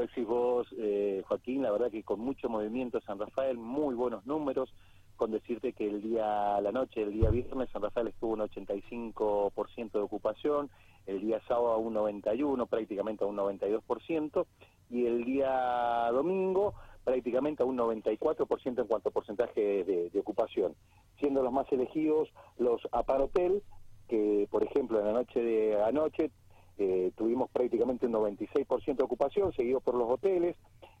decís 0.00 0.26
vos, 0.26 0.66
eh, 0.78 1.22
Joaquín, 1.26 1.62
la 1.62 1.70
verdad 1.70 1.90
que 1.90 2.02
con 2.02 2.20
mucho 2.20 2.48
movimiento 2.48 3.00
San 3.00 3.18
Rafael, 3.18 3.58
muy 3.58 3.94
buenos 3.94 4.26
números, 4.26 4.72
con 5.16 5.30
decirte 5.32 5.72
que 5.72 5.88
el 5.88 6.00
día, 6.00 6.60
la 6.60 6.72
noche, 6.72 7.02
el 7.02 7.12
día 7.12 7.30
viernes, 7.30 7.68
San 7.70 7.82
Rafael 7.82 8.08
estuvo 8.08 8.34
un 8.34 8.40
85% 8.40 9.92
de 9.92 9.98
ocupación, 9.98 10.70
el 11.06 11.20
día 11.20 11.40
sábado 11.48 11.78
un 11.78 11.94
91, 11.94 12.66
prácticamente 12.66 13.24
a 13.24 13.26
un 13.26 13.36
92%, 13.36 14.46
y 14.90 15.06
el 15.06 15.24
día 15.24 16.08
domingo 16.12 16.74
prácticamente 17.04 17.62
a 17.62 17.66
un 17.66 17.78
94% 17.78 18.80
en 18.80 18.86
cuanto 18.86 19.08
a 19.08 19.12
porcentaje 19.12 19.84
de, 19.84 20.10
de, 20.10 20.20
ocupación, 20.20 20.74
siendo 21.18 21.42
los 21.42 21.52
más 21.52 21.70
elegidos 21.72 22.28
los 22.58 22.86
aparotel, 22.92 23.62
que 24.08 24.46
por 24.50 24.62
ejemplo 24.62 25.00
en 25.00 25.06
la 25.06 25.12
noche 25.12 25.40
de 25.40 25.82
anoche 25.82 26.30
eh, 26.78 27.12
tuvimos 27.16 27.50
prácticamente 27.50 28.06
un 28.06 28.12
96% 28.12 28.96
de 28.96 29.04
ocupación, 29.04 29.52
seguido 29.52 29.80
por 29.80 29.94
los 29.94 30.08
hoteles, 30.08 30.56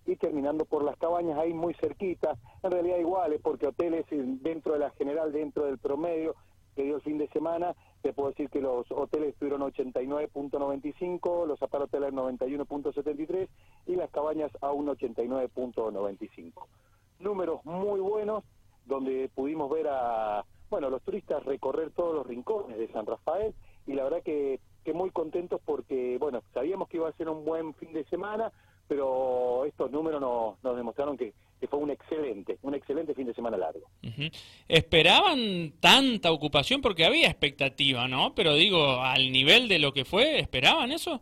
y 0.06 0.16
terminando 0.16 0.64
por 0.64 0.82
las 0.84 0.96
cabañas 0.96 1.38
ahí 1.38 1.52
muy 1.52 1.74
cerquita, 1.74 2.36
en 2.62 2.70
realidad 2.70 2.98
iguales, 2.98 3.40
porque 3.42 3.66
hoteles 3.66 4.06
dentro 4.10 4.72
de 4.72 4.80
la 4.80 4.90
general, 4.90 5.32
dentro 5.32 5.66
del 5.66 5.78
promedio 5.78 6.34
que 6.74 6.84
dio 6.84 6.96
el 6.96 7.02
fin 7.02 7.18
de 7.18 7.28
semana, 7.28 7.74
te 8.02 8.12
puedo 8.12 8.30
decir 8.30 8.48
que 8.50 8.60
los 8.60 8.88
hoteles 8.92 9.30
estuvieron 9.30 9.62
89.95, 9.62 11.46
los 11.46 11.60
aparoteles 11.60 12.12
91.73 12.12 13.48
y 13.86 13.96
las 13.96 14.10
cabañas 14.10 14.52
a 14.60 14.70
un 14.70 14.86
89.95. 14.86 16.52
Números 17.18 17.64
muy 17.64 17.98
buenos, 18.00 18.44
donde 18.86 19.28
pudimos 19.34 19.68
ver 19.70 19.88
a, 19.90 20.44
bueno, 20.70 20.88
los 20.88 21.02
turistas 21.02 21.44
recorrer 21.44 21.90
todos 21.90 22.14
los 22.14 22.26
rincones 22.26 22.78
de 22.78 22.86
San 22.92 23.06
Rafael, 23.06 23.54
y 23.86 23.94
la 23.94 24.04
verdad 24.04 24.22
que 24.22 24.60
muy 24.94 25.10
contentos 25.10 25.60
porque, 25.64 26.16
bueno, 26.18 26.42
sabíamos 26.54 26.88
que 26.88 26.96
iba 26.96 27.08
a 27.08 27.12
ser 27.12 27.28
un 27.28 27.44
buen 27.44 27.74
fin 27.74 27.92
de 27.92 28.04
semana, 28.04 28.52
pero 28.86 29.64
estos 29.66 29.90
números 29.90 30.20
nos, 30.20 30.62
nos 30.62 30.76
demostraron 30.76 31.16
que, 31.16 31.34
fue 31.68 31.80
un 31.80 31.90
excelente, 31.90 32.56
un 32.62 32.74
excelente 32.74 33.14
fin 33.14 33.26
de 33.26 33.34
semana 33.34 33.56
largo. 33.56 33.86
¿Esperaban 34.68 35.72
tanta 35.80 36.30
ocupación? 36.30 36.80
Porque 36.80 37.04
había 37.04 37.26
expectativa, 37.26 38.06
¿no? 38.06 38.32
Pero 38.34 38.54
digo, 38.54 39.00
al 39.00 39.32
nivel 39.32 39.68
de 39.68 39.80
lo 39.80 39.92
que 39.92 40.04
fue, 40.04 40.38
¿esperaban 40.38 40.92
eso? 40.92 41.20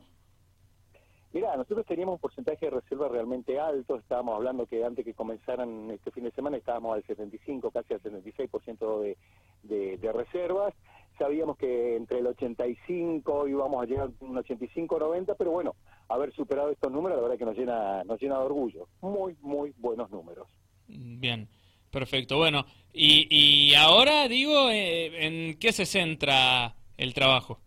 Mira, 1.33 1.57
nosotros 1.57 1.85
teníamos 1.87 2.15
un 2.15 2.21
porcentaje 2.21 2.67
de 2.67 2.71
reserva 2.71 3.09
realmente 3.09 3.59
alto, 3.59 3.97
estábamos 3.97 4.37
hablando 4.37 4.67
que 4.67 4.85
antes 4.85 5.05
que 5.05 5.13
comenzaran 5.13 5.91
este 5.91 6.11
fin 6.11 6.25
de 6.25 6.31
semana 6.31 6.57
estábamos 6.57 6.97
al 6.97 7.05
75, 7.05 7.71
casi 7.71 7.93
al 7.93 8.03
76% 8.03 9.01
de, 9.01 9.17
de, 9.63 9.99
de 9.99 10.13
reservas, 10.13 10.73
sabíamos 11.19 11.57
que 11.57 11.97
entre 11.97 12.19
el 12.19 12.27
85 12.27 13.49
íbamos 13.49 13.83
a 13.83 13.87
llegar 13.87 14.09
a 14.09 14.25
un 14.25 14.37
85-90, 14.37 15.35
pero 15.37 15.51
bueno, 15.51 15.75
haber 16.09 16.33
superado 16.33 16.71
estos 16.71 16.91
números 16.91 17.17
la 17.17 17.23
verdad 17.23 17.39
que 17.39 17.45
nos 17.45 17.57
llena, 17.57 18.05
nos 18.05 18.21
llena 18.21 18.39
de 18.39 18.45
orgullo. 18.45 18.89
Muy, 19.01 19.37
muy 19.41 19.73
buenos 19.79 20.11
números. 20.11 20.49
Bien, 20.89 21.49
perfecto. 21.91 22.39
Bueno, 22.39 22.65
y, 22.93 23.27
y 23.31 23.75
ahora 23.75 24.29
digo, 24.29 24.71
eh, 24.71 25.27
¿en 25.27 25.59
qué 25.59 25.73
se 25.73 25.87
centra 25.87 26.75
el 26.97 27.15
trabajo? 27.15 27.61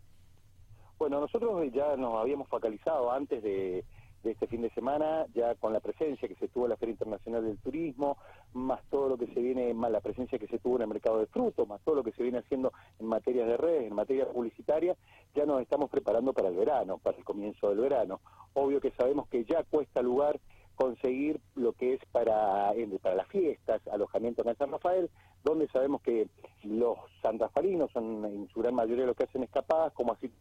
Bueno, 0.97 1.21
nosotros 1.21 1.71
ya 1.73 1.95
nos 1.95 2.15
habíamos 2.15 2.47
focalizado 2.49 3.11
antes 3.11 3.41
de 3.41 3.85
de 4.23 4.31
este 4.31 4.47
fin 4.47 4.61
de 4.61 4.69
semana, 4.71 5.25
ya 5.33 5.55
con 5.55 5.73
la 5.73 5.79
presencia 5.79 6.27
que 6.27 6.35
se 6.35 6.47
tuvo 6.47 6.65
en 6.65 6.71
la 6.71 6.77
Feria 6.77 6.93
Internacional 6.93 7.45
del 7.45 7.57
Turismo, 7.59 8.17
más 8.53 8.81
todo 8.89 9.09
lo 9.09 9.17
que 9.17 9.27
se 9.27 9.39
viene, 9.39 9.73
más 9.73 9.91
la 9.91 10.01
presencia 10.01 10.37
que 10.37 10.47
se 10.47 10.59
tuvo 10.59 10.77
en 10.77 10.83
el 10.83 10.87
mercado 10.87 11.19
de 11.19 11.27
frutos, 11.27 11.67
más 11.67 11.81
todo 11.81 11.95
lo 11.95 12.03
que 12.03 12.11
se 12.11 12.23
viene 12.23 12.39
haciendo 12.39 12.73
en 12.99 13.07
materias 13.07 13.47
de 13.47 13.57
redes, 13.57 13.87
en 13.87 13.95
materia 13.95 14.29
publicitaria, 14.29 14.95
ya 15.35 15.45
nos 15.45 15.61
estamos 15.61 15.89
preparando 15.89 16.33
para 16.33 16.49
el 16.49 16.55
verano, 16.55 16.97
para 16.97 17.17
el 17.17 17.23
comienzo 17.23 17.69
del 17.69 17.79
verano. 17.79 18.19
Obvio 18.53 18.81
que 18.81 18.91
sabemos 18.91 19.27
que 19.29 19.45
ya 19.45 19.63
cuesta 19.63 20.01
lugar 20.01 20.39
conseguir 20.75 21.41
lo 21.55 21.73
que 21.73 21.95
es 21.95 21.99
para, 22.11 22.71
para 23.01 23.15
las 23.15 23.27
fiestas, 23.27 23.85
alojamientos 23.89 24.45
en 24.47 24.55
San 24.55 24.71
Rafael, 24.71 25.09
donde 25.43 25.67
sabemos 25.67 26.01
que 26.01 26.27
los 26.63 26.97
sanrafalinos 27.21 27.91
son 27.91 28.23
en 28.25 28.47
su 28.49 28.61
gran 28.61 28.75
mayoría 28.75 29.05
los 29.05 29.15
que 29.15 29.25
hacen 29.25 29.43
escapadas, 29.43 29.91
como 29.93 30.13
así 30.13 30.31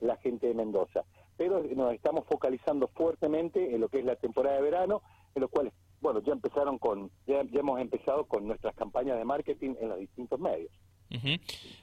la 0.00 0.16
gente 0.16 0.46
de 0.46 0.54
Mendoza 0.54 1.04
pero 1.36 1.62
nos 1.62 1.94
estamos 1.94 2.24
focalizando 2.26 2.88
fuertemente 2.88 3.74
en 3.74 3.80
lo 3.80 3.88
que 3.88 3.98
es 3.98 4.04
la 4.04 4.16
temporada 4.16 4.56
de 4.56 4.62
verano, 4.62 5.02
en 5.34 5.42
los 5.42 5.50
cuales, 5.50 5.72
bueno, 6.00 6.22
ya 6.22 6.32
empezaron 6.32 6.78
con, 6.78 7.10
ya, 7.26 7.40
hemos 7.40 7.80
empezado 7.80 8.24
con 8.24 8.46
nuestras 8.46 8.74
campañas 8.74 9.18
de 9.18 9.24
marketing 9.24 9.74
en 9.80 9.88
los 9.90 9.98
distintos 9.98 10.40
medios. 10.40 10.70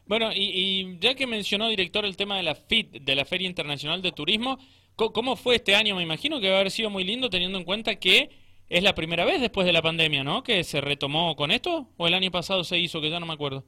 Bueno, 0.05 0.31
y, 0.33 0.97
ya 0.99 1.15
que 1.15 1.25
mencionó, 1.27 1.69
director, 1.69 2.05
el 2.05 2.17
tema 2.17 2.37
de 2.37 2.43
la 2.43 2.55
FIT, 2.55 3.03
de 3.03 3.15
la 3.15 3.25
Feria 3.25 3.47
Internacional 3.47 4.01
de 4.01 4.11
Turismo, 4.11 4.57
¿cómo 4.95 5.35
fue 5.35 5.55
este 5.55 5.75
año? 5.75 5.95
Me 5.95 6.03
imagino 6.03 6.39
que 6.39 6.49
va 6.49 6.57
a 6.57 6.59
haber 6.59 6.71
sido 6.71 6.89
muy 6.89 7.03
lindo 7.03 7.29
teniendo 7.29 7.57
en 7.57 7.63
cuenta 7.63 7.95
que 7.95 8.29
es 8.69 8.83
la 8.83 8.95
primera 8.95 9.23
vez 9.23 9.39
después 9.39 9.65
de 9.65 9.73
la 9.73 9.81
pandemia, 9.81 10.23
¿no? 10.23 10.43
Que 10.43 10.63
se 10.63 10.81
retomó 10.81 11.35
con 11.35 11.51
esto, 11.51 11.87
o 11.97 12.07
el 12.07 12.13
año 12.13 12.31
pasado 12.31 12.63
se 12.63 12.79
hizo, 12.79 13.01
que 13.01 13.09
ya 13.09 13.19
no 13.19 13.25
me 13.25 13.33
acuerdo. 13.33 13.63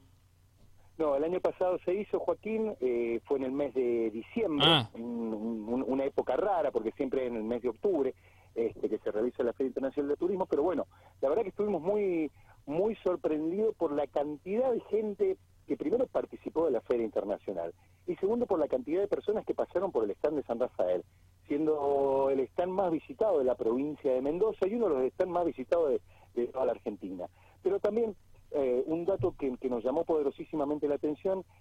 No, 0.98 1.16
el 1.16 1.24
año 1.26 1.42
pasado 1.42 1.78
se 1.84 1.94
hizo, 1.94 2.20
Joaquín, 2.20 2.74
eh, 2.80 3.20
fue 3.26 3.38
en 3.38 3.44
el 3.44 3.52
mes 3.52 3.74
de 3.74 4.12
diciembre, 4.12 4.66
ah. 4.66 4.90
una 4.96 6.06
época 6.06 6.38
rara, 6.38 6.72
porque 6.72 6.92
siempre 6.92 7.28
en 7.28 7.36
el 7.36 7.44
mes 7.44 7.62
de 7.64 7.70
octubre 7.70 8.14
este, 8.56 8.88
que 8.88 8.98
se 9.00 9.12
realiza 9.12 9.44
la 9.44 9.52
Feria 9.52 9.68
Internacional 9.68 10.10
de 10.10 10.16
Turismo, 10.16 10.46
pero 10.46 10.64
bueno, 10.64 10.88
la 11.22 11.28
verdad 11.28 11.44
que 11.44 11.50
estuvimos 11.50 11.82
muy 11.82 12.96
sorprendidos 13.04 13.76
por 13.76 13.92
la 13.92 14.08
cantidad 14.08 14.72
de 14.72 14.80
gente 14.82 15.38
que 15.68 15.76
primero 15.76 16.08
participó 16.08 16.66
de 16.66 16.72
la 16.72 16.82
Feria 16.82 17.06
Internacional 17.06 17.74
y 18.08 18.16
segundo 18.16 18.46
por 18.46 18.60
la 18.60 18.68
cantidad 18.68 19.02
de 19.02 19.08
personas 19.08 19.46
que 19.46 19.54
pasaron 19.54 19.92
por 19.92 20.06
el 20.06 20.12
stand 20.12 20.38
de 20.38 20.44
San 20.44 20.60
Rafael, 20.60 21.04
siendo 21.48 22.30
el 22.30 22.40
stand 22.42 22.72
más 22.72 22.92
visitado 22.92 23.40
de 23.40 23.46
la 23.46 23.56
provincia 23.56 24.14
de 24.14 24.22
Mendoza 24.22 24.68
y 24.68 24.76
uno 24.76 24.90
de 24.90 24.96
los 24.96 25.14
stands 25.14 25.34
más 25.34 25.46
visitados 25.46 25.90
de, 25.90 26.02
de 26.36 26.48
toda 26.48 26.66
la 26.66 26.72
Argentina. 26.74 27.28
Pero 27.64 27.80
también 27.80 28.16
eh, 28.58 28.84
un 28.86 29.04
dato 29.04 29.36
que, 29.38 29.52
nos 29.70 29.84
llamó 29.84 30.06
poderosísimamente 30.06 30.88
la 30.88 30.98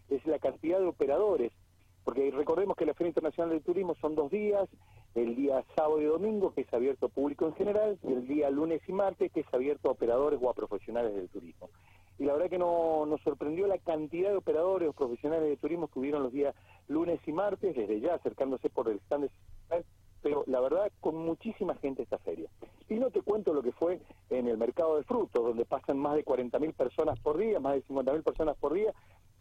es 0.09 0.27
la 0.27 0.39
cantidad 0.39 0.79
de 0.79 0.87
operadores, 0.87 1.53
porque 2.05 2.31
recordemos 2.31 2.77
que 2.77 2.87
la 2.87 2.95
Feria 2.95 3.09
Internacional 3.09 3.51
del 3.51 3.63
Turismo 3.63 3.95
son 4.01 4.15
dos 4.15 4.31
días, 4.31 4.69
el 5.15 5.37
día 5.37 5.65
sábado 5.75 6.01
y 6.01 6.05
domingo, 6.05 6.53
que 6.53 6.63
es 6.63 6.75
abierto 6.75 7.07
a 7.07 7.09
público 7.09 7.47
en 7.47 7.55
general, 7.55 7.99
y 8.03 8.13
el 8.13 8.27
día 8.27 8.51
lunes 8.51 8.83
y 8.87 8.93
martes, 8.93 9.33
que 9.33 9.41
es 9.41 9.55
abierto 9.55 9.89
a 9.89 9.93
operadores 9.93 10.39
o 10.43 10.51
a 10.51 10.55
profesionales 10.55 11.15
del 11.15 11.29
turismo. 11.29 11.71
Y 12.19 12.25
la 12.25 12.35
verdad 12.35 12.51
que 12.51 12.59
no, 12.59 13.07
nos 13.07 13.21
sorprendió 13.23 13.67
la 13.67 13.79
cantidad 13.79 14.31
de 14.31 14.37
operadores 14.37 14.89
o 14.89 14.93
profesionales 14.93 15.49
de 15.49 15.57
turismo 15.57 15.89
que 15.89 15.99
hubieron 15.99 16.23
los 16.23 16.33
días 16.33 16.55
lunes 16.89 17.21
y 17.27 17.33
martes, 17.33 17.75
desde 17.75 18.01
ya 18.01 18.15
acercándose 18.15 18.71
por 18.71 18.89
el 18.89 18.99
stand 19.01 19.31
de 19.71 19.85
pero 20.25 20.43
la 20.47 20.59
verdad 20.59 20.91
con 21.01 21.17
muchísima 21.17 21.75
gente 21.77 22.03
esta 22.03 22.17
feria. 22.19 22.49
Y 22.89 22.95
no 22.95 23.11
te 23.11 23.21
cuento 23.21 23.53
lo 23.53 23.63
que 23.63 23.73
fue 23.73 24.01
en 24.31 24.49
el 24.49 24.57
mercado 24.57 24.97
de 24.97 25.05
frutos, 25.05 25.45
donde 25.45 25.67
pasan 25.67 25.99
más 25.99 26.15
de 26.17 26.25
40.000 26.25 26.73
personas 26.73 27.21
por 27.21 27.37
día, 27.37 27.61
más 27.61 27.75
de 27.75 27.85
50.000 27.85 28.23
personas 28.23 28.57
por 28.57 28.73
día. 28.73 28.95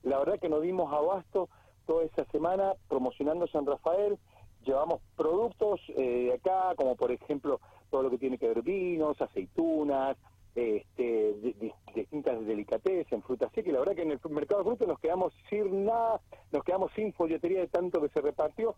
La 0.03 0.19
verdad 0.19 0.39
que 0.39 0.49
nos 0.49 0.61
dimos 0.61 0.91
abasto 0.93 1.49
toda 1.85 2.03
esa 2.03 2.25
semana 2.25 2.73
promocionando 2.87 3.47
San 3.47 3.65
Rafael, 3.65 4.17
llevamos 4.65 5.01
productos 5.15 5.81
eh, 5.97 6.33
acá, 6.33 6.75
como 6.75 6.95
por 6.95 7.11
ejemplo 7.11 7.59
todo 7.89 8.03
lo 8.03 8.09
que 8.09 8.17
tiene 8.17 8.37
que 8.37 8.47
ver 8.47 8.61
vinos, 8.61 9.21
aceitunas, 9.21 10.17
este, 10.55 11.55
distintas 11.95 12.45
delicatessen, 12.45 13.23
frutas 13.23 13.51
secas, 13.53 13.69
y 13.69 13.71
la 13.71 13.79
verdad 13.79 13.95
que 13.95 14.03
en 14.03 14.11
el 14.11 14.19
mercado 14.29 14.61
de 14.61 14.69
frutos 14.69 14.87
nos 14.87 14.99
quedamos 14.99 15.33
sin 15.49 15.85
nada, 15.85 16.21
nos 16.51 16.63
quedamos 16.63 16.91
sin 16.93 17.13
folletería 17.13 17.61
de 17.61 17.67
tanto 17.67 18.01
que 18.01 18.09
se 18.09 18.21
repartió, 18.21 18.75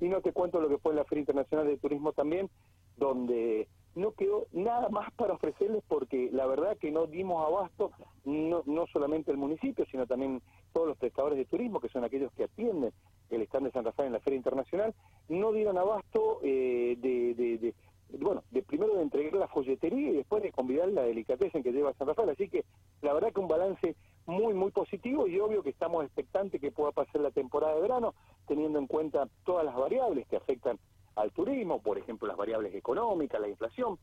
y 0.00 0.08
no 0.08 0.20
te 0.20 0.32
cuento 0.32 0.60
lo 0.60 0.68
que 0.68 0.78
fue 0.78 0.94
la 0.94 1.04
Feria 1.04 1.20
Internacional 1.20 1.66
de 1.66 1.78
Turismo 1.78 2.12
también, 2.12 2.50
donde 2.96 3.68
no 3.94 4.12
quedó 4.12 4.46
nada 4.52 4.88
más 4.90 5.10
para 5.14 5.34
ofrecerles 5.34 5.82
porque 5.88 6.28
la 6.32 6.46
verdad 6.46 6.76
que 6.76 6.90
no 6.90 7.06
dimos 7.06 7.44
abasto, 7.46 7.90
no, 8.24 8.62
no 8.66 8.86
solamente 8.88 9.30
el 9.30 9.38
municipio, 9.38 9.86
sino 9.90 10.06
también 10.06 10.42
todos 10.76 10.88
los 10.88 10.98
prestadores 10.98 11.38
de 11.38 11.46
turismo, 11.46 11.80
que 11.80 11.88
son 11.88 12.04
aquellos 12.04 12.30
que 12.34 12.44
atienden 12.44 12.92
el 13.30 13.40
stand 13.40 13.64
de 13.64 13.72
San 13.72 13.86
Rafael 13.86 14.08
en 14.08 14.12
la 14.12 14.20
Feria 14.20 14.36
Internacional, 14.36 14.94
no 15.30 15.50
dieron 15.50 15.78
abasto 15.78 16.40
eh, 16.42 16.98
de, 17.00 17.34
de, 17.34 17.74
bueno, 18.18 18.42
de 18.50 18.62
primero 18.62 18.94
de 18.94 19.00
entregar 19.00 19.32
la 19.32 19.48
folletería 19.48 20.10
y 20.10 20.16
después 20.16 20.42
de 20.42 20.52
convidar 20.52 20.88
la 20.88 21.04
delicateza 21.04 21.56
en 21.56 21.64
que 21.64 21.72
lleva 21.72 21.94
San 21.94 22.08
Rafael. 22.08 22.28
Así 22.28 22.50
que 22.50 22.66
la 23.00 23.14
verdad 23.14 23.32
que 23.32 23.40
un 23.40 23.48
balance 23.48 23.96
muy, 24.26 24.52
muy 24.52 24.70
positivo 24.70 25.26
y 25.26 25.40
obvio 25.40 25.62
que 25.62 25.70
estamos 25.70 26.04
expectantes 26.04 26.60
que 26.60 26.70
pueda 26.70 26.92
pasar 26.92 27.22
la 27.22 27.30
temporada 27.30 27.74
de 27.76 27.80
verano, 27.80 28.14
teniendo 28.46 28.78
en 28.78 28.86
cuenta 28.86 29.30
todas 29.46 29.64
las 29.64 29.76
variables 29.76 30.26
que 30.26 30.36
afectan 30.36 30.78
al 31.14 31.32
turismo, 31.32 31.80
por 31.80 31.96
ejemplo, 31.96 32.28
las 32.28 32.36
variables 32.36 32.74
económicas, 32.74 33.40
la 33.40 33.48
inflación. 33.48 33.98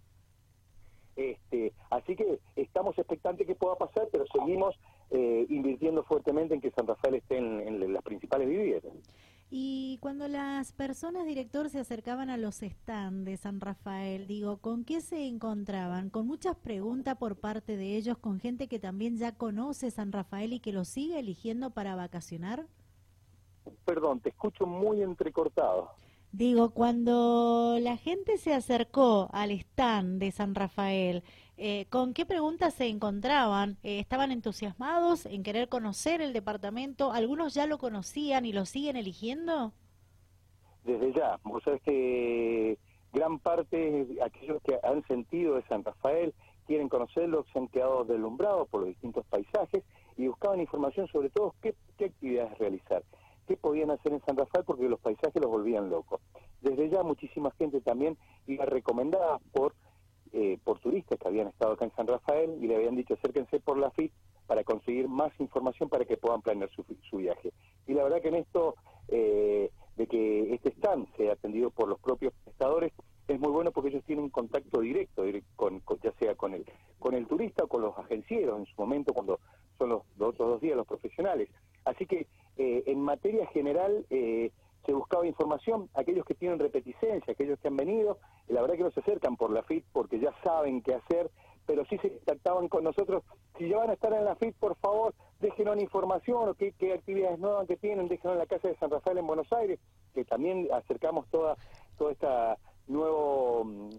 Este, 1.15 1.73
así 1.91 2.15
que 2.15 2.39
estamos 2.55 2.97
expectantes 2.97 3.45
que 3.45 3.53
pueda 3.53 3.75
pasar, 3.75 4.07
pero 4.11 4.25
seguimos 4.25 4.75
eh, 5.11 5.45
invirtiendo 5.49 6.03
fuertemente 6.03 6.55
en 6.55 6.61
que 6.61 6.71
San 6.71 6.87
Rafael 6.87 7.15
esté 7.15 7.37
en, 7.37 7.59
en 7.67 7.93
las 7.93 8.03
principales 8.03 8.47
viviendas. 8.47 8.93
Y 9.55 9.99
cuando 10.01 10.27
las 10.27 10.73
personas, 10.73 11.27
director, 11.27 11.69
se 11.69 11.79
acercaban 11.79 12.31
a 12.31 12.37
los 12.37 12.55
stands 12.55 13.23
de 13.23 13.37
San 13.37 13.61
Rafael, 13.61 14.25
digo, 14.25 14.57
¿con 14.57 14.83
qué 14.83 14.99
se 14.99 15.27
encontraban? 15.27 16.09
Con 16.09 16.25
muchas 16.25 16.55
preguntas 16.55 17.17
por 17.17 17.35
parte 17.35 17.77
de 17.77 17.95
ellos, 17.95 18.17
con 18.17 18.39
gente 18.39 18.67
que 18.67 18.79
también 18.79 19.17
ya 19.17 19.33
conoce 19.33 19.91
San 19.91 20.11
Rafael 20.11 20.53
y 20.53 20.59
que 20.59 20.73
lo 20.73 20.85
sigue 20.85 21.19
eligiendo 21.19 21.69
para 21.69 21.95
vacacionar. 21.95 22.65
Perdón, 23.85 24.21
te 24.21 24.29
escucho 24.29 24.65
muy 24.65 25.03
entrecortado. 25.03 25.91
Digo, 26.31 26.71
cuando 26.71 27.77
la 27.79 27.95
gente 27.95 28.39
se 28.39 28.55
acercó 28.55 29.29
al 29.33 29.51
stand 29.51 30.19
de 30.19 30.31
San 30.31 30.55
Rafael, 30.55 31.23
eh, 31.57 31.85
¿con 31.89 32.13
qué 32.13 32.25
preguntas 32.25 32.73
se 32.73 32.87
encontraban? 32.87 33.77
Eh, 33.83 33.99
¿Estaban 33.99 34.31
entusiasmados 34.31 35.25
en 35.25 35.43
querer 35.43 35.69
conocer 35.69 36.21
el 36.21 36.33
departamento? 36.33 37.11
¿Algunos 37.11 37.53
ya 37.53 37.67
lo 37.67 37.77
conocían 37.77 38.45
y 38.45 38.53
lo 38.53 38.65
siguen 38.65 38.97
eligiendo? 38.97 39.73
Desde 40.83 41.13
ya, 41.13 41.39
vos 41.43 41.63
sabés 41.63 41.81
que 41.83 42.77
gran 43.13 43.39
parte 43.39 44.05
de 44.05 44.23
aquellos 44.23 44.61
que 44.63 44.79
han 44.83 45.05
sentido 45.07 45.55
de 45.55 45.63
San 45.67 45.83
Rafael 45.83 46.33
quieren 46.65 46.89
conocerlo, 46.89 47.45
se 47.53 47.59
han 47.59 47.67
quedado 47.67 48.03
deslumbrados 48.03 48.67
por 48.69 48.81
los 48.81 48.89
distintos 48.89 49.25
paisajes 49.27 49.83
y 50.17 50.27
buscaban 50.27 50.59
información 50.59 51.07
sobre 51.07 51.29
todo 51.29 51.55
qué, 51.61 51.75
qué 51.97 52.05
actividades 52.05 52.57
realizar 52.57 53.03
qué 53.47 53.57
podían 53.57 53.91
hacer 53.91 54.13
en 54.13 54.21
San 54.25 54.37
Rafael 54.37 54.63
porque 54.65 54.87
los 54.87 54.99
paisajes 54.99 55.41
los 55.41 55.51
volvían 55.51 55.89
locos. 55.89 56.21
Desde 56.61 56.89
ya 56.89 57.03
muchísima 57.03 57.51
gente 57.51 57.81
también 57.81 58.17
iba 58.47 58.65
recomendada 58.65 59.39
por, 59.51 59.73
eh, 60.33 60.57
por 60.63 60.79
turistas 60.79 61.19
que 61.19 61.27
habían 61.27 61.47
estado 61.47 61.73
acá 61.73 61.85
en 61.85 61.95
San 61.95 62.07
Rafael 62.07 62.57
y 62.61 62.67
le 62.67 62.75
habían 62.75 62.95
dicho 62.95 63.13
acérquense 63.13 63.59
por 63.59 63.77
la 63.77 63.91
FIT 63.91 64.11
para 64.47 64.63
conseguir 64.63 65.07
más 65.07 65.31
información 65.39 65.89
para 65.89 66.05
que 66.05 66.17
puedan 66.17 66.41
planear 66.41 66.69
su, 66.71 66.83
su 67.09 67.17
viaje. 67.17 67.53
Y 67.87 67.93
la 67.93 68.03
verdad 68.03 68.21
que 68.21 68.29
en 68.29 68.35
esto 68.35 68.75
eh, 69.07 69.69
de 69.95 70.07
que 70.07 70.53
este 70.53 70.69
stand 70.69 71.07
sea 71.17 71.33
atendido 71.33 71.69
por 71.69 71.87
los 71.87 71.99
propios 71.99 72.33
prestadores 72.43 72.91
es 73.27 73.39
muy 73.39 73.51
bueno 73.51 73.71
porque 73.71 73.89
ellos 73.89 74.03
tienen 74.05 74.29
contacto 74.29 74.81
directo, 74.81 75.23
con, 75.55 75.81
ya 76.03 76.11
sea 76.19 76.35
con 76.35 76.53
el, 76.53 76.65
con 76.99 77.13
el 77.13 77.27
turista 77.27 77.63
o 77.63 77.67
con 77.67 77.81
los 77.81 77.97
agencieros 77.97 78.59
en 78.59 78.65
su 78.65 78.73
momento 78.77 79.13
cuando 79.13 79.39
son 79.77 79.89
los, 79.89 80.01
los 80.17 80.29
otros 80.29 80.49
dos 80.49 80.61
días 80.61 80.75
los 80.75 80.87
profesionales. 80.87 81.49
Así 81.85 82.05
que 82.05 82.27
eh, 82.57 82.83
en 82.85 82.99
materia 82.99 83.47
general 83.47 84.05
eh, 84.09 84.51
se 84.85 84.93
buscaba 84.93 85.25
información, 85.25 85.89
aquellos 85.93 86.25
que 86.25 86.35
tienen 86.35 86.59
repeticencia, 86.59 87.31
aquellos 87.31 87.59
que 87.59 87.67
han 87.67 87.77
venido, 87.77 88.17
la 88.47 88.61
verdad 88.61 88.75
que 88.75 88.83
no 88.83 88.91
se 88.91 88.99
acercan 88.99 89.37
por 89.37 89.51
la 89.51 89.63
FIT 89.63 89.85
porque 89.91 90.19
ya 90.19 90.33
saben 90.43 90.81
qué 90.81 90.95
hacer, 90.95 91.31
pero 91.65 91.85
sí 91.85 91.97
se 91.99 92.11
contactaban 92.11 92.67
con 92.67 92.83
nosotros, 92.83 93.23
si 93.57 93.69
ya 93.69 93.77
van 93.77 93.91
a 93.91 93.93
estar 93.93 94.13
en 94.13 94.25
la 94.25 94.35
FIT, 94.35 94.55
por 94.57 94.75
favor, 94.75 95.13
déjenos 95.39 95.81
información 95.81 96.49
o 96.49 96.53
qué, 96.53 96.73
qué 96.77 96.93
actividades 96.93 97.39
nuevas 97.39 97.67
que 97.67 97.77
tienen, 97.77 98.07
déjenos 98.07 98.35
en 98.35 98.39
la 98.39 98.45
Casa 98.45 98.67
de 98.67 98.77
San 98.77 98.91
Rafael 98.91 99.17
en 99.17 99.27
Buenos 99.27 99.51
Aires, 99.53 99.79
que 100.13 100.25
también 100.25 100.67
acercamos 100.73 101.27
toda, 101.29 101.55
toda 101.97 102.11
esta 102.11 102.57
nuevo 102.87 103.63
mm, 103.63 103.89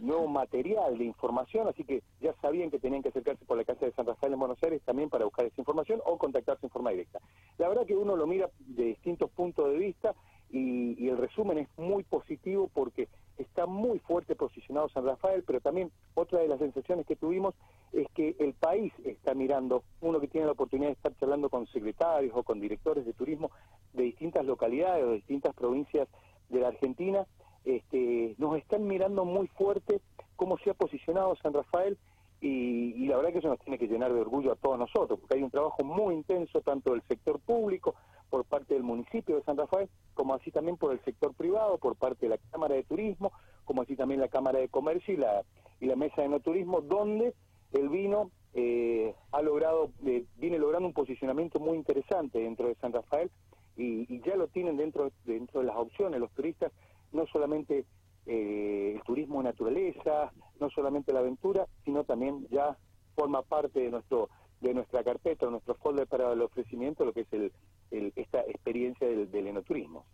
nuevo 0.00 0.26
material 0.28 0.98
de 0.98 1.04
información, 1.04 1.68
así 1.68 1.84
que 1.84 2.02
ya 2.20 2.34
sabían 2.40 2.70
que 2.70 2.78
tenían 2.78 3.02
que 3.02 3.08
acercarse 3.08 3.44
por 3.44 3.56
la 3.56 3.64
Casa 3.64 3.86
de 3.86 3.92
San 3.92 4.06
Rafael 4.06 4.32
en 4.32 4.38
Buenos 4.38 4.62
Aires 4.62 4.82
también 4.84 5.10
para 5.10 5.24
buscar 5.24 5.46
esa 5.46 5.60
información 5.60 6.00
o 6.04 6.18
contactarse 6.18 6.66
en 6.66 6.70
forma 6.70 6.90
directa. 6.90 7.20
La 7.58 7.68
verdad 7.68 7.86
que 7.86 7.96
uno 7.96 8.16
lo 8.16 8.26
mira 8.26 8.50
de 8.60 8.84
distintos 8.84 9.30
puntos 9.30 9.70
de 9.72 9.78
vista 9.78 10.14
y, 10.50 11.02
y 11.02 11.08
el 11.08 11.18
resumen 11.18 11.58
es 11.58 11.68
muy 11.76 12.02
positivo 12.04 12.70
porque 12.72 13.08
está 13.38 13.66
muy 13.66 13.98
fuerte 13.98 14.36
posicionado 14.36 14.88
San 14.88 15.04
Rafael, 15.04 15.42
pero 15.44 15.60
también 15.60 15.90
otra 16.14 16.40
de 16.40 16.48
las 16.48 16.58
sensaciones 16.58 17.06
que 17.06 17.16
tuvimos 17.16 17.54
es 17.92 18.06
que 18.14 18.36
el 18.38 18.54
país 18.54 18.92
está 19.04 19.34
mirando, 19.34 19.82
uno 20.00 20.20
que 20.20 20.28
tiene 20.28 20.46
la 20.46 20.52
oportunidad 20.52 20.88
de 20.88 20.94
estar 20.94 21.16
charlando 21.16 21.48
con 21.48 21.66
secretarios 21.68 22.32
o 22.34 22.42
con 22.42 22.60
directores 22.60 23.04
de 23.04 23.12
turismo 23.12 23.50
de 23.92 24.04
distintas 24.04 24.44
localidades 24.44 25.04
o 25.04 25.08
de 25.08 25.14
distintas 25.16 25.54
provincias 25.54 26.08
de 26.48 26.60
la 26.60 26.68
Argentina, 26.68 27.26
este, 27.64 28.34
nos 28.38 28.56
están 28.56 28.86
mirando 28.86 29.24
muy 29.24 29.46
fuerte 29.48 30.00
cómo 30.36 30.58
se 30.58 30.70
ha 30.70 30.74
posicionado 30.74 31.36
San 31.36 31.52
Rafael 31.52 31.96
y, 32.40 33.06
la 33.06 33.16
verdad 33.16 33.32
que 33.32 33.38
eso 33.38 33.48
nos 33.48 33.60
tiene 33.60 33.78
que 33.78 33.86
llenar 33.86 34.12
de 34.12 34.20
orgullo 34.20 34.52
a 34.52 34.56
todos 34.56 34.78
nosotros, 34.78 35.18
porque 35.18 35.36
hay 35.36 35.42
un 35.42 35.50
trabajo 35.50 35.82
muy 35.82 36.14
intenso 36.14 36.60
tanto 36.60 36.92
del 36.92 37.02
sector 37.08 37.40
público, 37.40 37.94
por 38.28 38.44
parte 38.44 38.74
del 38.74 38.82
municipio 38.82 39.36
de 39.36 39.42
San 39.44 39.56
Rafael, 39.56 39.88
como 40.12 40.34
así 40.34 40.50
también 40.50 40.76
por 40.76 40.92
el 40.92 41.02
sector 41.04 41.32
privado, 41.34 41.78
por 41.78 41.96
parte 41.96 42.26
de 42.26 42.30
la 42.30 42.38
Cámara 42.50 42.74
de 42.74 42.82
Turismo, 42.82 43.32
como 43.64 43.82
así 43.82 43.96
también 43.96 44.20
la 44.20 44.28
Cámara 44.28 44.58
de 44.58 44.68
Comercio 44.68 45.14
y 45.14 45.16
la, 45.16 45.42
y 45.80 45.86
la 45.86 45.96
Mesa 45.96 46.20
de 46.22 46.28
No 46.28 46.40
Turismo, 46.40 46.80
donde 46.80 47.32
el 47.72 47.88
vino 47.88 48.30
eh, 48.52 49.14
ha 49.32 49.40
logrado, 49.40 49.90
eh, 50.04 50.24
viene 50.36 50.58
logrando 50.58 50.88
un 50.88 50.94
posicionamiento 50.94 51.60
muy 51.60 51.78
interesante 51.78 52.40
dentro 52.40 52.66
de 52.68 52.74
San 52.74 52.92
Rafael 52.92 53.30
y, 53.76 54.12
y 54.12 54.20
ya 54.22 54.36
lo 54.36 54.48
tienen 54.48 54.76
dentro, 54.76 55.12
dentro 55.24 55.60
de 55.60 55.66
las 55.66 55.76
opciones 55.76 56.20
los 56.20 56.30
turistas 56.32 56.72
no 57.14 57.26
solamente 57.26 57.84
eh, 58.26 58.92
el 58.96 59.02
turismo 59.02 59.38
de 59.38 59.44
naturaleza, 59.44 60.32
no 60.60 60.70
solamente 60.70 61.12
la 61.12 61.20
aventura, 61.20 61.66
sino 61.84 62.04
también 62.04 62.46
ya 62.50 62.76
forma 63.14 63.42
parte 63.42 63.80
de 63.80 63.90
nuestro 63.90 64.28
de 64.60 64.72
nuestra 64.72 65.04
carpeta, 65.04 65.44
de 65.44 65.52
nuestro 65.52 65.74
folder 65.74 66.06
para 66.06 66.32
el 66.32 66.40
ofrecimiento, 66.40 67.04
lo 67.04 67.12
que 67.12 67.20
es 67.20 67.32
el, 67.32 68.12
esta 68.16 68.40
experiencia 68.40 69.06
del, 69.06 69.46
enoturismo. 69.46 70.06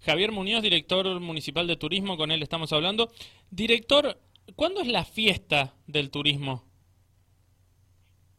Javier 0.00 0.32
Muñoz, 0.32 0.62
director 0.62 1.20
municipal 1.20 1.66
de 1.66 1.76
turismo, 1.76 2.16
con 2.16 2.30
él 2.30 2.42
estamos 2.42 2.72
hablando. 2.72 3.10
Director, 3.50 4.18
¿cuándo 4.56 4.80
es 4.80 4.88
la 4.88 5.04
fiesta 5.04 5.74
del 5.86 6.10
turismo? 6.10 6.64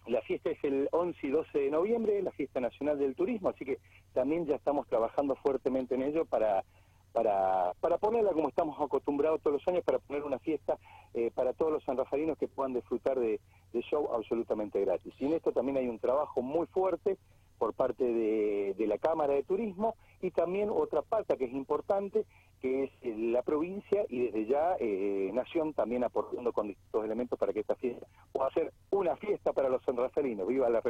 La 0.08 0.22
fiesta 0.22 0.50
es 0.50 0.64
el 0.64 0.90
11 0.92 1.28
y 1.28 1.30
12 1.30 1.60
de 1.60 1.70
noviembre, 1.70 2.22
la 2.24 2.32
fiesta 2.32 2.60
nacional 2.60 2.98
del 2.98 3.14
turismo, 3.14 3.50
así 3.50 3.64
que 3.64 3.78
también 4.14 4.48
ya 4.48 4.56
estamos 4.56 4.88
trabajando 4.88 5.36
fuertemente 5.36 5.96
en 5.96 6.04
ello 6.04 6.26
para 6.26 6.64
para, 7.18 7.74
para 7.82 7.98
ponerla 7.98 8.32
como 8.32 8.50
estamos 8.50 8.80
acostumbrados 8.80 9.42
todos 9.42 9.56
los 9.56 9.68
años, 9.68 9.84
para 9.84 9.98
poner 9.98 10.24
una 10.24 10.38
fiesta 10.38 10.78
eh, 11.16 11.32
para 11.34 11.54
todos 11.54 11.72
los 11.72 11.84
sanrafarinos 11.84 12.38
que 12.38 12.48
puedan 12.48 12.76
disfrutar 12.76 13.20
de, 13.20 13.40
show 13.90 14.10
absolutamente 14.14 14.80
gratis. 14.82 15.14
Y 15.20 15.26
en 15.26 15.34
esto 15.34 15.52
también 15.52 15.78
hay 15.78 15.88
un 15.88 15.98
trabajo 15.98 16.44
muy 16.44 16.68
fuerte 16.68 17.18
por 17.58 17.74
parte 17.74 18.04
de, 18.04 18.88
la 18.88 19.00
Cámara 19.00 19.34
de 19.34 19.44
Turismo 19.44 19.96
y 20.22 20.30
también 20.30 20.70
otra 20.70 21.02
parte 21.02 21.38
que 21.38 21.46
es 21.46 21.54
importante, 21.54 22.26
que 22.62 22.84
es 22.84 22.92
eh, 23.02 23.16
la 23.18 23.42
provincia 23.42 24.06
y 24.10 24.20
desde 24.20 24.46
ya 24.46 24.76
eh, 24.80 25.32
Nación 25.34 25.74
también 25.74 26.04
aportando 26.04 26.54
con 26.54 26.68
distintos 26.68 27.04
elementos 27.04 27.40
para 27.40 27.52
que 27.52 27.62
esta 27.62 27.76
fiesta 27.76 28.06
pueda 28.32 28.52
ser 28.52 28.74
una 28.92 29.16
fiesta 29.16 29.54
para 29.54 29.70
los 29.70 29.84
sanrafarinos. 29.84 30.48
Viva 30.48 30.70
la, 30.70 30.82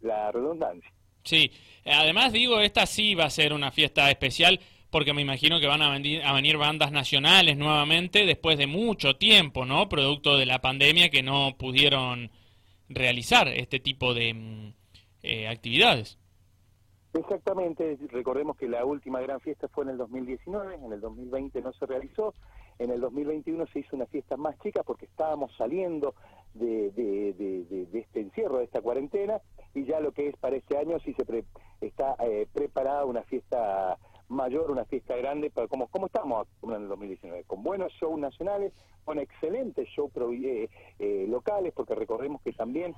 la 0.00 0.32
redundancia. 0.32 0.90
Sí, 1.24 1.50
además 1.86 2.32
digo, 2.32 2.60
esta 2.60 2.86
sí 2.86 3.14
va 3.14 3.24
a 3.24 3.30
ser 3.30 3.52
una 3.52 3.70
fiesta 3.70 4.10
especial 4.10 4.60
porque 4.94 5.12
me 5.12 5.22
imagino 5.22 5.58
que 5.58 5.66
van 5.66 5.82
a 5.82 5.90
venir, 5.90 6.22
a 6.22 6.32
venir 6.34 6.56
bandas 6.56 6.92
nacionales 6.92 7.56
nuevamente 7.56 8.24
después 8.24 8.56
de 8.56 8.68
mucho 8.68 9.16
tiempo, 9.16 9.66
¿no? 9.66 9.88
Producto 9.88 10.36
de 10.36 10.46
la 10.46 10.60
pandemia 10.60 11.10
que 11.10 11.20
no 11.20 11.56
pudieron 11.58 12.30
realizar 12.88 13.48
este 13.48 13.80
tipo 13.80 14.14
de 14.14 14.32
mm, 14.32 14.72
eh, 15.24 15.48
actividades. 15.48 16.16
Exactamente, 17.12 17.98
recordemos 18.12 18.56
que 18.56 18.68
la 18.68 18.84
última 18.84 19.20
gran 19.20 19.40
fiesta 19.40 19.66
fue 19.66 19.82
en 19.82 19.90
el 19.90 19.98
2019, 19.98 20.76
en 20.76 20.92
el 20.92 21.00
2020 21.00 21.60
no 21.60 21.72
se 21.72 21.86
realizó, 21.86 22.32
en 22.78 22.92
el 22.92 23.00
2021 23.00 23.66
se 23.72 23.80
hizo 23.80 23.96
una 23.96 24.06
fiesta 24.06 24.36
más 24.36 24.56
chica 24.60 24.84
porque 24.84 25.06
estábamos 25.06 25.50
saliendo 25.56 26.14
de, 26.54 27.90
este 27.92 28.20
encierro, 28.20 28.58
de 28.58 28.64
esta 28.66 28.80
cuarentena, 28.80 29.40
y 29.74 29.86
ya 29.86 29.98
lo 29.98 30.12
que 30.12 30.28
es 30.28 30.36
para 30.36 30.54
este 30.54 30.78
año 30.78 31.00
sí 31.00 31.14
se 31.14 31.44
está 31.80 32.14
eh, 32.20 32.46
preparada 32.52 33.04
una 33.04 33.24
fiesta 33.24 33.98
mayor, 34.28 34.70
una 34.70 34.84
fiesta 34.84 35.16
grande, 35.16 35.50
para 35.50 35.68
como, 35.68 35.88
como 35.88 36.06
estamos 36.06 36.46
en 36.62 36.72
el 36.72 36.88
2019, 36.88 37.44
con 37.44 37.62
buenos 37.62 37.92
shows 37.92 38.18
nacionales, 38.18 38.72
con 39.04 39.18
excelentes 39.18 39.88
shows 39.88 40.10
eh, 40.32 40.68
eh, 40.98 41.26
locales, 41.28 41.72
porque 41.74 41.94
recordemos 41.94 42.40
que 42.42 42.52
también 42.52 42.94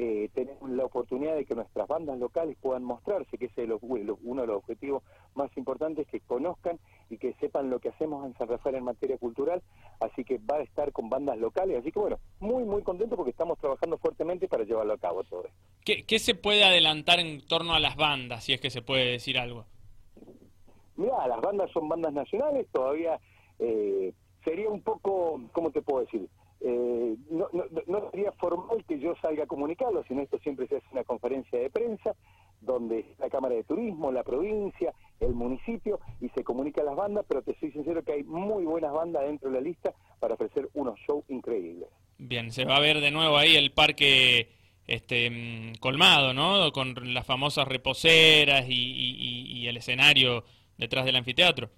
eh, 0.00 0.30
tenemos 0.32 0.70
la 0.70 0.84
oportunidad 0.84 1.34
de 1.34 1.44
que 1.44 1.56
nuestras 1.56 1.88
bandas 1.88 2.16
locales 2.20 2.56
puedan 2.60 2.84
mostrarse, 2.84 3.36
que 3.36 3.46
ese 3.46 3.64
es 3.64 3.70
uno 3.82 4.42
de 4.42 4.46
los 4.46 4.56
objetivos 4.58 5.02
más 5.34 5.50
importantes, 5.56 6.06
que 6.06 6.20
conozcan 6.20 6.78
y 7.10 7.18
que 7.18 7.34
sepan 7.40 7.68
lo 7.68 7.80
que 7.80 7.88
hacemos 7.88 8.24
en 8.24 8.36
San 8.38 8.46
Rafael 8.46 8.76
en 8.76 8.84
materia 8.84 9.18
cultural, 9.18 9.60
así 9.98 10.24
que 10.24 10.38
va 10.38 10.58
a 10.58 10.62
estar 10.62 10.92
con 10.92 11.10
bandas 11.10 11.36
locales, 11.38 11.80
así 11.80 11.90
que 11.90 11.98
bueno, 11.98 12.18
muy 12.38 12.62
muy 12.62 12.82
contento 12.82 13.16
porque 13.16 13.32
estamos 13.32 13.58
trabajando 13.58 13.98
fuertemente 13.98 14.46
para 14.46 14.62
llevarlo 14.62 14.92
a 14.92 14.98
cabo 14.98 15.24
todo 15.24 15.46
esto. 15.46 15.58
¿Qué, 15.84 16.04
¿Qué 16.04 16.20
se 16.20 16.36
puede 16.36 16.62
adelantar 16.62 17.18
en 17.18 17.44
torno 17.44 17.74
a 17.74 17.80
las 17.80 17.96
bandas, 17.96 18.44
si 18.44 18.52
es 18.52 18.60
que 18.60 18.70
se 18.70 18.82
puede 18.82 19.10
decir 19.10 19.36
algo? 19.36 19.64
Mira, 20.98 21.28
las 21.28 21.40
bandas 21.40 21.70
son 21.70 21.88
bandas 21.88 22.12
nacionales, 22.12 22.66
todavía 22.72 23.20
eh, 23.60 24.12
sería 24.44 24.68
un 24.68 24.82
poco, 24.82 25.40
¿cómo 25.52 25.70
te 25.70 25.80
puedo 25.80 26.04
decir? 26.04 26.28
Eh, 26.60 27.16
no, 27.30 27.48
no, 27.86 28.10
sería 28.10 28.32
formal 28.32 28.84
que 28.84 28.98
yo 28.98 29.14
salga 29.22 29.44
a 29.44 29.46
comunicarlo, 29.46 30.02
sino 30.08 30.22
esto 30.22 30.38
siempre 30.40 30.66
se 30.66 30.78
hace 30.78 30.86
una 30.90 31.04
conferencia 31.04 31.56
de 31.56 31.70
prensa 31.70 32.16
donde 32.60 33.14
la 33.20 33.30
Cámara 33.30 33.54
de 33.54 33.62
Turismo, 33.62 34.10
la 34.10 34.24
provincia, 34.24 34.92
el 35.20 35.34
municipio 35.34 36.00
y 36.20 36.28
se 36.30 36.42
comunica 36.42 36.80
a 36.80 36.84
las 36.84 36.96
bandas, 36.96 37.24
pero 37.28 37.42
te 37.42 37.56
soy 37.60 37.70
sincero 37.70 38.02
que 38.02 38.14
hay 38.14 38.24
muy 38.24 38.64
buenas 38.64 38.92
bandas 38.92 39.22
dentro 39.22 39.50
de 39.50 39.54
la 39.54 39.60
lista 39.60 39.94
para 40.18 40.34
ofrecer 40.34 40.68
unos 40.74 40.98
shows 41.06 41.24
increíbles. 41.28 41.88
Bien, 42.18 42.50
se 42.50 42.64
va 42.64 42.76
a 42.76 42.80
ver 42.80 43.00
de 43.00 43.12
nuevo 43.12 43.36
ahí 43.36 43.54
el 43.54 43.70
parque 43.70 44.48
este 44.88 45.30
mm, 45.30 45.74
colmado, 45.78 46.34
¿no? 46.34 46.72
Con 46.72 47.14
las 47.14 47.24
famosas 47.24 47.68
reposeras 47.68 48.68
y, 48.68 48.74
y 48.74 49.68
el 49.68 49.76
escenario 49.76 50.42
detrás 50.78 51.04
del 51.04 51.16
anfiteatro. 51.16 51.68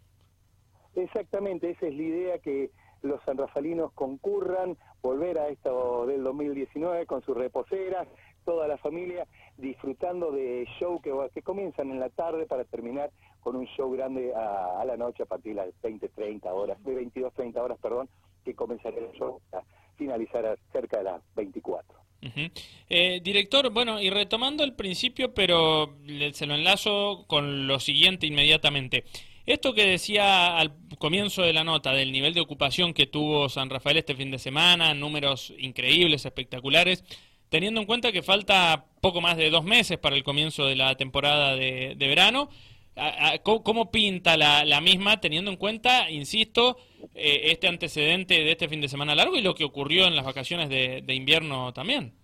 Exactamente, 0.95 1.71
esa 1.71 1.87
es 1.87 1.95
la 1.95 2.03
idea 2.03 2.39
que 2.39 2.71
los 3.03 3.23
sanrafalinos 3.25 3.93
concurran, 3.93 4.77
volver 5.03 5.39
a 5.39 5.49
esto 5.49 6.07
del 6.07 6.23
2019 6.23 7.07
con 7.07 7.23
sus 7.23 7.37
reposeras, 7.37 8.07
toda 8.45 8.69
la 8.69 8.79
familia 8.79 9.27
disfrutando 9.57 10.31
de 10.33 10.67
show 10.79 11.01
que, 11.01 11.13
que 11.33 11.43
comienzan 11.43 11.91
en 11.91 12.01
la 12.01 12.11
tarde 12.11 12.47
para 12.47 12.65
terminar 12.65 13.11
con 13.41 13.57
un 13.57 13.67
show 13.67 13.91
grande 13.91 14.35
a, 14.35 14.85
la 14.85 14.97
noche 14.97 15.23
a 15.23 15.27
partir 15.27 15.55
de 15.55 15.67
las 15.67 15.81
20, 15.83 16.09
30 16.09 16.53
horas, 16.53 16.83
de 16.85 16.95
22, 16.95 17.33
30 17.35 17.63
horas, 17.63 17.79
perdón, 17.81 18.09
que 18.45 18.55
comenzaría 18.55 19.01
el 19.01 19.13
show 19.13 19.41
a 19.53 19.63
finalizar 19.97 20.59
cerca 20.73 20.99
de 20.99 21.05
las 21.05 21.23
24. 21.35 22.00
Eh, 22.89 23.21
director, 23.23 23.71
bueno, 23.71 24.01
y 24.01 24.11
retomando 24.11 24.63
el 24.65 24.75
principio, 24.75 25.33
pero 25.33 25.97
se 26.33 26.47
lo 26.47 26.55
enlazo 26.55 27.25
con 27.27 27.67
lo 27.67 27.81
siguiente 27.81 28.27
inmediatamente. 28.27 29.05
Esto 29.47 29.75
que 29.75 29.87
decía 29.87 30.59
al 30.59 30.73
comienzo 30.99 31.43
de 31.43 31.53
la 31.53 31.65
nota 31.65 31.93
del 31.93 32.13
nivel 32.13 32.35
de 32.35 32.41
ocupación 32.41 32.95
que 32.95 33.07
tuvo 33.07 33.49
San 33.49 33.71
Rafael 33.71 33.97
este 33.97 34.15
fin 34.15 34.31
de 34.31 34.39
semana, 34.39 34.95
números 34.95 35.53
increíbles, 35.59 36.25
espectaculares, 36.25 37.05
teniendo 37.49 37.81
en 37.81 37.87
cuenta 37.87 38.13
que 38.13 38.23
falta 38.23 38.87
poco 39.01 39.21
más 39.21 39.37
de 39.37 39.51
dos 39.51 39.65
meses 39.65 39.99
para 39.99 40.15
el 40.15 40.23
comienzo 40.23 40.67
de 40.67 40.77
la 40.77 40.95
temporada 40.97 41.57
de, 41.57 41.97
verano, 41.99 42.49
¿cómo, 43.43 43.91
pinta 43.91 44.37
la, 44.37 44.81
misma 44.81 45.21
teniendo 45.21 45.51
en 45.51 45.57
cuenta, 45.57 46.11
insisto, 46.11 46.77
eh, 47.15 47.41
este 47.53 47.69
antecedente 47.69 48.35
de 48.35 48.53
este 48.53 48.69
fin 48.69 48.81
de 48.81 48.89
semana 48.89 49.15
largo 49.15 49.37
y 49.37 49.43
lo 49.43 49.55
que 49.55 49.65
ocurrió 49.65 50.07
en 50.07 50.17
las 50.17 50.25
vacaciones 50.25 50.69
de, 50.69 51.15
invierno 51.15 51.73
también? 51.73 52.15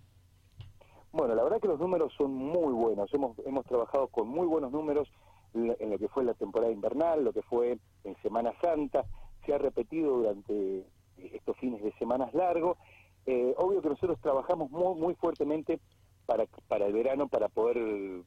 Bueno, 1.11 1.35
la 1.35 1.43
verdad 1.43 1.59
que 1.59 1.67
los 1.67 1.79
números 1.79 2.13
son 2.17 2.33
muy 2.33 2.73
buenos. 2.73 3.13
Hemos, 3.13 3.37
hemos 3.45 3.65
trabajado 3.65 4.07
con 4.07 4.27
muy 4.27 4.45
buenos 4.45 4.71
números 4.71 5.07
en 5.53 5.89
lo 5.89 5.97
que 5.97 6.07
fue 6.09 6.23
la 6.23 6.33
temporada 6.33 6.71
invernal, 6.71 7.23
lo 7.23 7.33
que 7.33 7.41
fue 7.41 7.79
en 8.03 8.15
Semana 8.21 8.53
Santa. 8.61 9.05
Se 9.45 9.53
ha 9.53 9.57
repetido 9.57 10.17
durante 10.17 10.83
estos 11.17 11.57
fines 11.57 11.81
de 11.81 11.91
semanas 11.93 12.33
largos 12.33 12.77
eh, 13.27 13.53
obvio 13.57 13.81
que 13.81 13.89
nosotros 13.89 14.17
trabajamos 14.21 14.71
muy, 14.71 14.95
muy 14.95 15.13
fuertemente 15.15 15.81
para, 16.27 16.45
para 16.67 16.85
el 16.85 16.93
verano, 16.93 17.27
para 17.27 17.47
poder 17.47 17.77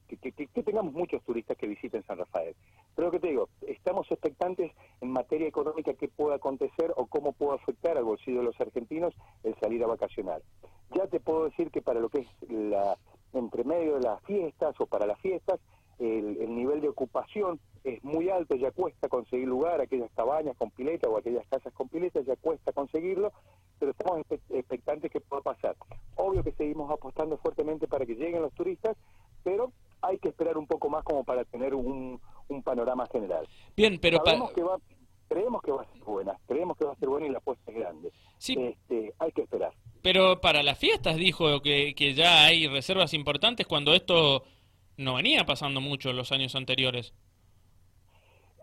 que, 0.08 0.62
tengamos 0.62 0.92
muchos 0.92 1.22
turistas 1.22 1.56
que 1.56 1.68
visiten 1.68 2.02
San 2.04 2.18
Rafael. 2.18 2.56
Pero 2.96 3.10
que 3.10 3.20
te 3.20 3.28
digo, 3.28 3.48
estamos 3.68 4.10
expectantes 4.10 4.72
en 5.00 5.10
materia 5.10 5.46
económica 5.46 5.94
qué 5.94 6.08
pueda 6.08 6.36
acontecer 6.36 6.92
o 6.96 7.06
cómo 7.06 7.32
puede 7.32 7.56
afectar 7.56 7.96
al 7.96 8.04
bolsillo 8.04 8.38
de 8.38 8.46
los 8.46 8.60
argentinos 8.60 9.14
el 9.44 9.54
salir 9.60 9.84
a 9.84 9.86
vacacionar. 9.86 10.42
Ya 10.94 11.06
te 11.06 11.20
puedo 11.20 11.44
decir 11.44 11.70
que 11.70 11.82
para 11.82 12.00
lo 12.00 12.08
que 12.08 12.20
es 12.20 12.50
la 12.50 12.96
entre 13.32 13.62
medio 13.62 13.94
de 13.94 14.00
las 14.00 14.20
fiestas 14.24 14.74
o 14.80 14.86
para 14.86 15.06
las 15.06 15.20
fiestas, 15.20 15.60
el, 16.00 16.54
nivel 16.54 16.80
de 16.80 16.88
ocupación 16.88 17.60
es 17.84 18.02
muy 18.02 18.30
alto, 18.30 18.56
ya 18.56 18.70
cuesta 18.70 19.08
conseguir 19.08 19.46
lugar, 19.46 19.80
aquellas 19.80 20.10
cabañas 20.12 20.56
con 20.56 20.70
pileta 20.70 21.08
o 21.08 21.18
aquellas 21.18 21.46
casas 21.48 21.72
con 21.74 21.88
pileta, 21.88 22.20
ya 22.22 22.36
cuesta 22.36 22.72
conseguirlo, 22.72 23.32
pero 23.78 23.92
estamos 23.92 24.26
expectantes 24.50 25.10
que 25.10 25.20
pueda 25.20 25.42
pasar. 25.42 25.76
Obvio 26.16 26.42
que 26.42 26.52
seguimos 26.52 26.90
apostando 26.90 27.36
fuertemente 27.38 27.86
para 27.86 28.06
que 28.06 28.14
lleguen 28.14 28.42
los 28.42 28.52
turistas, 28.54 28.96
pero 29.44 29.72
hay 30.00 30.18
que 30.18 30.28
esperar 30.28 30.56
un 30.56 30.66
poco 30.66 30.88
más 30.88 31.04
como 31.04 31.24
para 31.24 31.44
tener 31.44 31.74
un, 31.74 32.20
panorama 32.64 33.06
general. 33.12 33.46
Bien, 33.76 33.98
pero 34.00 34.22
que 34.24 34.62
va, 34.62 34.78
creemos 35.28 35.62
que 35.62 35.70
va 35.70 35.82
a 35.82 35.92
ser 35.92 36.02
buena, 36.02 36.36
creemos 36.46 36.76
que 36.76 36.84
va 36.84 36.92
a 36.92 36.96
ser 36.96 37.08
buena 37.08 37.26
y 37.26 37.30
la 37.30 37.38
apuesta 37.38 37.70
es 37.70 37.76
grande. 37.76 38.12
Sí. 38.38 38.54
Este, 38.58 39.14
hay 39.18 39.32
que 39.32 39.42
esperar. 39.42 39.72
Pero 40.02 40.40
para 40.40 40.62
las 40.62 40.78
fiestas 40.78 41.16
dijo 41.16 41.60
que, 41.60 41.94
que 41.94 42.14
ya 42.14 42.44
hay 42.44 42.66
reservas 42.66 43.14
importantes 43.14 43.66
cuando 43.66 43.94
esto 43.94 44.44
no 45.00 45.14
venía 45.14 45.44
pasando 45.44 45.80
mucho 45.80 46.10
en 46.10 46.16
los 46.16 46.30
años 46.30 46.54
anteriores. 46.54 47.14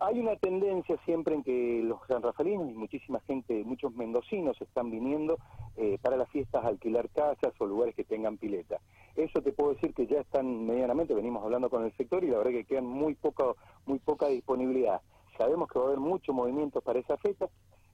Hay 0.00 0.20
una 0.20 0.36
tendencia 0.36 0.96
siempre 1.04 1.34
en 1.34 1.42
que 1.42 1.82
los 1.82 1.98
sanrafalinos 2.06 2.70
y 2.70 2.74
muchísima 2.74 3.18
gente, 3.26 3.64
muchos 3.64 3.92
mendocinos 3.94 4.56
están 4.60 4.92
viniendo 4.92 5.38
eh, 5.76 5.98
para 6.00 6.16
las 6.16 6.28
fiestas 6.30 6.64
a 6.64 6.68
alquilar 6.68 7.08
casas 7.10 7.52
o 7.58 7.66
lugares 7.66 7.96
que 7.96 8.04
tengan 8.04 8.38
pileta. 8.38 8.78
Eso 9.16 9.42
te 9.42 9.52
puedo 9.52 9.74
decir 9.74 9.92
que 9.94 10.06
ya 10.06 10.20
están 10.20 10.66
medianamente, 10.66 11.14
venimos 11.14 11.42
hablando 11.42 11.68
con 11.68 11.84
el 11.84 11.92
sector 11.96 12.22
y 12.22 12.28
la 12.28 12.38
verdad 12.38 12.52
que 12.52 12.64
quedan 12.64 12.86
muy 12.86 13.16
poca, 13.16 13.44
muy 13.86 13.98
poca 13.98 14.28
disponibilidad. 14.28 15.00
Sabemos 15.36 15.68
que 15.68 15.80
va 15.80 15.86
a 15.86 15.88
haber 15.88 16.00
mucho 16.00 16.32
movimiento 16.32 16.80
para 16.80 17.00
esa 17.00 17.16
fecha 17.16 17.48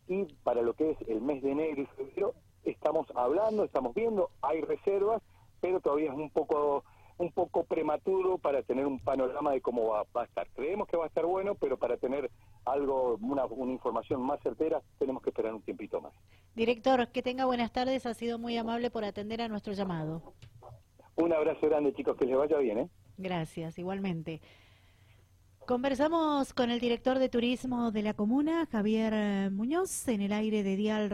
y 0.06 0.24
para 0.42 0.60
lo 0.60 0.74
que 0.74 0.90
es 0.90 0.98
el 1.08 1.22
mes 1.22 1.42
de 1.42 1.52
enero 1.52 1.80
y 1.80 1.86
febrero 1.86 2.34
estamos 2.64 3.06
hablando, 3.14 3.64
estamos 3.64 3.94
viendo, 3.94 4.28
hay 4.42 4.60
reservas, 4.60 5.22
pero 5.62 5.80
todavía 5.80 6.10
es 6.10 6.16
un 6.16 6.28
poco 6.28 6.84
un 7.24 7.32
poco 7.32 7.64
prematuro 7.64 8.38
para 8.38 8.62
tener 8.62 8.86
un 8.86 9.00
panorama 9.00 9.52
de 9.52 9.60
cómo 9.60 9.88
va, 9.88 10.04
a 10.14 10.24
estar. 10.24 10.46
Creemos 10.54 10.86
que 10.88 10.96
va 10.96 11.04
a 11.04 11.08
estar 11.08 11.24
bueno, 11.26 11.54
pero 11.54 11.76
para 11.76 11.96
tener 11.96 12.30
algo, 12.64 13.18
una, 13.20 13.46
una 13.46 13.72
información 13.72 14.22
más 14.22 14.40
certera, 14.42 14.80
tenemos 14.98 15.22
que 15.22 15.30
esperar 15.30 15.54
un 15.54 15.62
tiempito 15.62 16.00
más. 16.00 16.12
Director, 16.54 17.08
que 17.08 17.22
tenga 17.22 17.46
buenas 17.46 17.72
tardes, 17.72 18.06
ha 18.06 18.14
sido 18.14 18.38
muy 18.38 18.56
amable 18.56 18.90
por 18.90 19.04
atender 19.04 19.42
a 19.42 19.48
nuestro 19.48 19.72
llamado. 19.72 20.34
Un 21.16 21.32
abrazo 21.32 21.68
grande, 21.68 21.94
chicos, 21.94 22.16
que 22.16 22.26
les 22.26 22.36
vaya 22.36 22.58
bien. 22.58 22.78
¿eh? 22.78 22.88
Gracias, 23.16 23.78
igualmente. 23.78 24.40
Conversamos 25.66 26.52
con 26.52 26.70
el 26.70 26.78
director 26.78 27.18
de 27.18 27.30
turismo 27.30 27.90
de 27.90 28.02
la 28.02 28.12
comuna, 28.12 28.66
Javier 28.70 29.50
Muñoz, 29.50 30.06
en 30.08 30.20
el 30.20 30.34
aire 30.34 30.62
de 30.62 30.76
Dial 30.76 31.08